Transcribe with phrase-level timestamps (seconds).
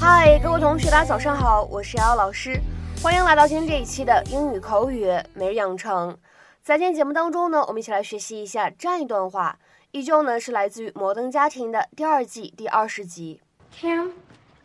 [0.00, 2.60] 嗨，各位同学，大家早上好，我是瑶瑶老师，
[3.02, 6.16] 欢迎来到今天这一期的英语口语每日养成。
[6.62, 9.58] 在今天节目当中呢，我们一起来学习一下这样一段话，
[9.90, 13.40] 依旧呢是来自于《摩登家庭》的第二季第二十集。
[13.78, 14.10] Cam,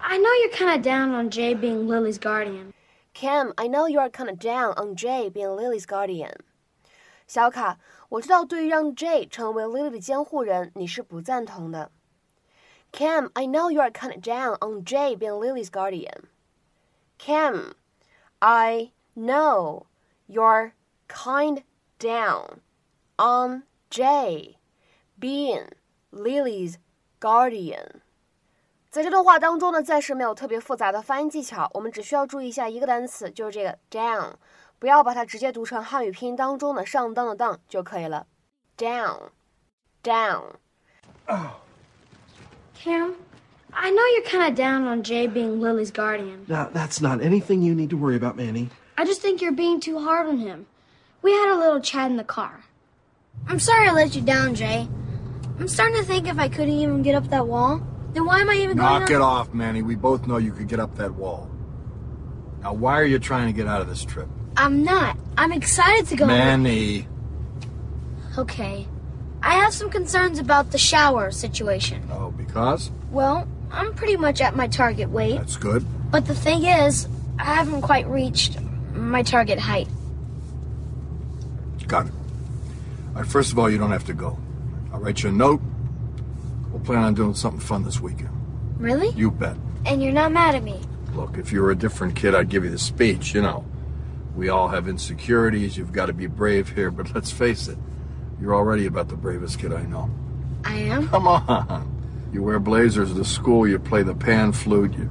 [0.00, 2.72] I know you're kind of down on Jay being Lily's guardian.
[3.14, 6.34] Cam, I know you are kind of down on Jay being Lily's guardian.
[7.26, 11.90] 小卡，我知道对于让 Jay 成为 Lily 的监护人，你是不赞同的。
[12.92, 16.28] Cam, I know you are kind of down on Jay being Lily's guardian.
[17.18, 17.74] Cam,
[18.38, 19.86] I know
[20.26, 20.72] you're
[21.08, 21.64] kind
[21.98, 22.60] down
[23.18, 24.56] on Jay
[25.18, 25.68] being
[26.12, 26.78] Lily's
[27.20, 28.00] guardian.
[28.97, 34.33] 在这段话当中呢，暂时没有特别复杂的发音技巧，我们只需要注意一下一个单词，就是这个 down，
[34.77, 38.27] 不要把它直接读成汉语拼音当中的上当的当就可以了。
[38.77, 40.43] down，down。
[42.75, 43.15] Cam,
[43.71, 46.45] I know you're kind of down on Jay being Lily's guardian.
[46.47, 48.69] Now, that's not anything you need to worry about, Manny.
[48.97, 50.65] I just think you're being too hard on him.
[51.21, 52.63] We had a little chat in the car.
[53.47, 54.87] I'm sorry I let you down, Jay.
[55.59, 57.81] I'm starting to think if I couldn't even get up that wall,
[58.12, 59.82] then why am I even going Knock it off, Manny.
[59.82, 61.50] We both know you could get up that wall.
[62.62, 64.28] Now, why are you trying to get out of this trip?
[64.56, 65.16] I'm not.
[65.36, 66.26] I'm excited to go.
[66.26, 67.06] Manny.
[68.36, 68.86] Okay.
[69.42, 72.02] I have some concerns about the shower situation.
[72.10, 72.90] Oh, because?
[73.10, 75.36] Well, I'm pretty much at my target weight.
[75.36, 75.84] That's good.
[76.10, 77.06] But the thing is,
[77.38, 78.58] I haven't quite reached
[78.92, 79.88] my target height.
[81.86, 82.12] Got it.
[83.14, 84.38] All right, first of all, you don't have to go.
[84.92, 85.60] I'll write you a note.
[86.78, 88.30] We'll plan on doing something fun this weekend.
[88.78, 89.10] Really?
[89.10, 89.56] You bet.
[89.84, 90.80] And you're not mad at me?
[91.12, 93.64] Look, if you were a different kid, I'd give you the speech, you know.
[94.36, 95.76] We all have insecurities.
[95.76, 97.78] You've got to be brave here, but let's face it.
[98.40, 100.08] You're already about the bravest kid I know.
[100.64, 101.08] I am?
[101.08, 101.94] Come on.
[102.32, 105.10] You wear blazers to school, you play the pan flute, you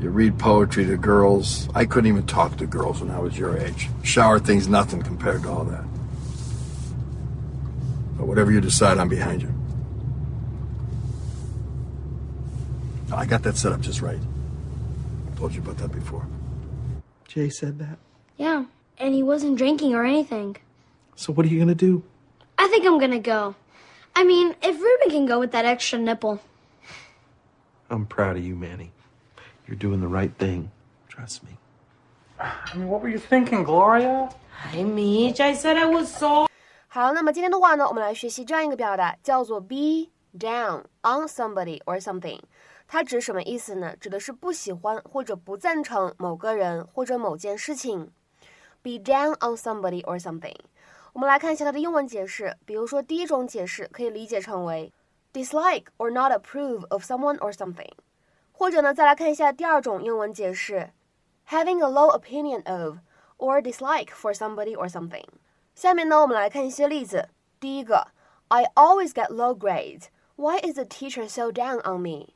[0.00, 1.68] you read poetry to girls.
[1.74, 3.88] I couldn't even talk to girls when I was your age.
[4.04, 5.84] Shower things nothing compared to all that.
[8.16, 9.57] But whatever you decide, I'm behind you.
[13.11, 14.19] I got that set up just right.
[15.35, 16.25] Told you about that before.
[17.27, 17.97] Jay said that.
[18.37, 18.65] Yeah.
[18.97, 20.57] And he wasn't drinking or anything.
[21.15, 22.03] So, what are you going to do?
[22.57, 23.55] I think I'm gonna go.
[24.15, 26.39] I mean, if Ruben can go with that extra nipple.
[27.89, 28.91] I'm proud of you, Manny.
[29.67, 30.71] You're doing the right thing.
[31.09, 31.57] Trust me.
[32.39, 34.29] I mean, what were you thinking, Gloria?
[34.51, 35.39] Hi, Mitch.
[35.39, 36.47] I said I was so.
[36.87, 42.39] 好，那么今天的话呢，我们来学习这样一个表达，叫做 be down on somebody or something。
[42.87, 43.95] 它指什么意思呢？
[43.95, 48.11] 指的是不喜欢或者不赞成某个人或者某件事情。
[48.83, 50.57] be down on somebody or something。
[51.13, 54.91] 我们来看一下它的英文解释，比如说第一种解释可以理解成为
[55.31, 57.91] dislike or not approve of someone or something，
[58.51, 60.91] 或者呢再来看一下第二种英文解释，
[61.47, 62.97] having a low opinion of
[63.37, 65.25] or dislike for somebody or something。
[65.73, 67.29] 下面呢，我们来看一些例子。
[67.59, 68.07] 第一个，
[68.49, 70.07] I always get low grades.
[70.35, 72.33] Why is the teacher so down on me?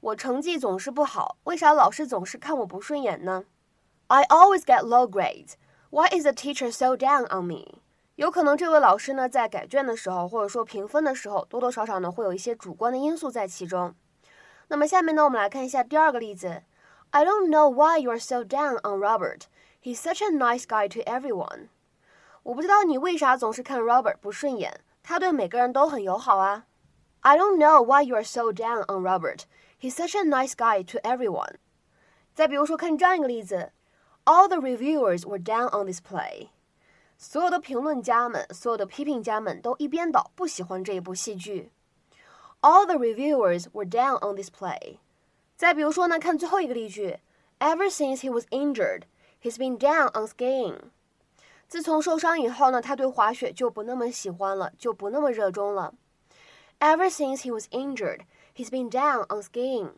[0.00, 3.44] 我成绩总是不好，为啥老师总是看我不顺眼呢
[4.06, 5.52] ？I always get low grades.
[5.90, 7.80] Why is the teacher so down on me?
[8.14, 13.94] 有可能这位老师呢，在改卷的时候，或者说评分的时候，多多少少呢会有一些主观的因素在其中。
[14.68, 16.62] 那么下面呢，我们来看一下第二个例子。
[17.10, 19.42] I don't know why you are so down on Robert.
[19.82, 21.68] He's such a nice guy to everyone.
[22.44, 26.64] 我不知道你为啥总是看 Robert 不顺眼，他对每个人都很友好啊。
[27.21, 29.45] I don't know why you are so down on Robert.
[29.79, 31.55] He's such a nice guy to everyone.
[32.33, 33.71] 再比如说，看这样一个例子：
[34.25, 36.49] All the reviewers were down on this play.
[37.17, 41.71] 所有的评论家们，所有的批评家们都一边倒，不喜欢这一部戏剧。
[42.61, 44.97] All the reviewers were down on this play.
[45.55, 47.19] 再比如说呢，看最后一个例句：
[47.59, 49.03] Ever since he was injured,
[49.41, 50.75] he's been down on skiing.
[51.67, 55.93] 自从受伤以后呢，他对滑雪就不那么喜欢了，就不那么热衷了。
[56.79, 58.21] Ever since he was injured,
[58.53, 59.91] he's been down on skiing.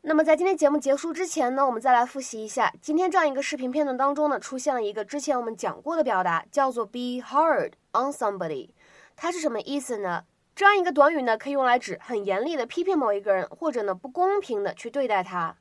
[0.00, 8.70] 那么在今天节目结束之前呢，我们再来复习一下今天这样一个视频片段当中呢，出现了一个之前我们讲过的表达，叫做 be hard on somebody。
[9.14, 10.24] 它是什么意思呢？
[10.56, 15.56] 这样一个短语呢，可以用来指很严厉的批评某一个人，或者呢不公平的去对待他。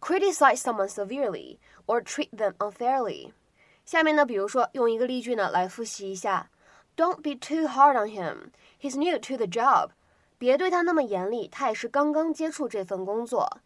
[0.00, 3.32] Criticize someone severely or treat them unfairly。
[3.84, 6.48] 下面呢，比如说用一个例句呢来复习一下：
[6.96, 8.50] Don't be too hard on him.
[8.80, 9.90] He's new to the job.
[10.38, 13.60] 别对他那么严厉，他也是刚刚接触这份工作。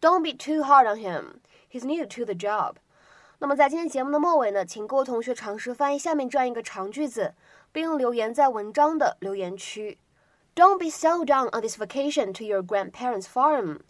[0.00, 1.40] Don't be too hard on him.
[1.70, 2.76] He's new to the job.
[3.38, 7.34] 那么在今天节目的末尾呢，请各位同学尝试翻译下面这样一个长句子，
[7.70, 9.98] 并留言在文章的留言区。
[10.56, 13.82] Don't be so down on this vacation to your grandparents' farm.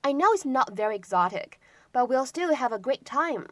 [0.00, 1.58] I know it's not very exotic,
[1.92, 3.48] but we'll still have a great time.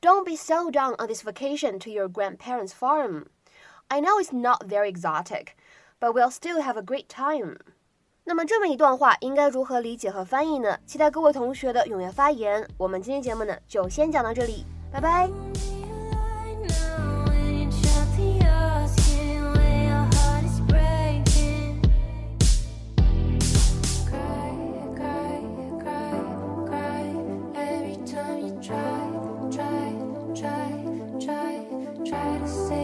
[0.00, 3.26] Don't be so down on this vacation to your grandparents' farm.
[3.88, 5.56] I know it's not very exotic,
[6.03, 7.55] but we'll still have a great time。
[8.25, 10.77] 那么这么一段话应该如何理解和翻译呢？
[10.85, 12.67] 期待各位同学的踊跃发言。
[12.77, 15.29] 我们今天节目呢就先讲到这里，拜拜。
[28.61, 29.09] Try,
[29.51, 30.69] try,
[31.19, 31.51] try,
[32.05, 32.82] try to say